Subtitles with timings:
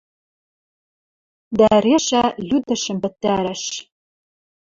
[1.57, 3.63] Дӓ решӓ лӱдӹшӹм пӹтӓрӓш.